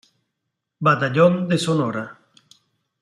[0.87, 2.05] Batallón de Sonora.